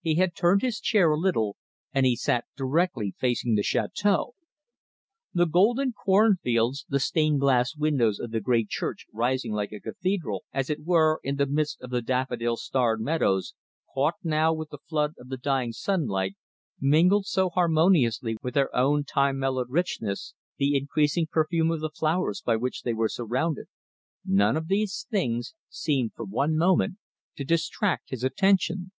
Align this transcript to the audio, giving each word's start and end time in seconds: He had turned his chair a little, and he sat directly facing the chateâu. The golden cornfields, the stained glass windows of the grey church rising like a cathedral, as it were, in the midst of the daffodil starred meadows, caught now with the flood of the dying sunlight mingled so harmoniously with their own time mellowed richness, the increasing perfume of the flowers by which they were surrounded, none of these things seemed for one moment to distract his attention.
He 0.00 0.14
had 0.14 0.34
turned 0.34 0.62
his 0.62 0.80
chair 0.80 1.10
a 1.10 1.18
little, 1.18 1.58
and 1.92 2.06
he 2.06 2.16
sat 2.16 2.46
directly 2.56 3.14
facing 3.18 3.54
the 3.56 3.62
chateâu. 3.62 4.32
The 5.34 5.44
golden 5.44 5.92
cornfields, 5.92 6.86
the 6.88 6.98
stained 6.98 7.40
glass 7.40 7.76
windows 7.76 8.18
of 8.18 8.30
the 8.30 8.40
grey 8.40 8.64
church 8.66 9.04
rising 9.12 9.52
like 9.52 9.72
a 9.72 9.80
cathedral, 9.80 10.44
as 10.50 10.70
it 10.70 10.86
were, 10.86 11.20
in 11.22 11.36
the 11.36 11.44
midst 11.44 11.82
of 11.82 11.90
the 11.90 12.00
daffodil 12.00 12.56
starred 12.56 13.02
meadows, 13.02 13.52
caught 13.92 14.14
now 14.24 14.54
with 14.54 14.70
the 14.70 14.78
flood 14.78 15.12
of 15.18 15.28
the 15.28 15.36
dying 15.36 15.72
sunlight 15.72 16.36
mingled 16.80 17.26
so 17.26 17.50
harmoniously 17.50 18.38
with 18.40 18.54
their 18.54 18.74
own 18.74 19.04
time 19.04 19.38
mellowed 19.38 19.68
richness, 19.68 20.32
the 20.56 20.74
increasing 20.74 21.26
perfume 21.30 21.70
of 21.70 21.80
the 21.80 21.90
flowers 21.94 22.40
by 22.40 22.56
which 22.56 22.80
they 22.80 22.94
were 22.94 23.10
surrounded, 23.10 23.66
none 24.24 24.56
of 24.56 24.68
these 24.68 25.06
things 25.10 25.54
seemed 25.68 26.12
for 26.14 26.24
one 26.24 26.56
moment 26.56 26.96
to 27.36 27.44
distract 27.44 28.08
his 28.08 28.24
attention. 28.24 28.90